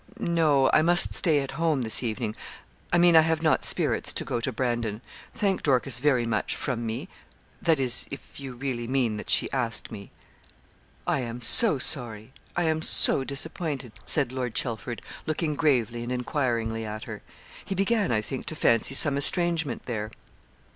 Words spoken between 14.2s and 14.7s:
Lord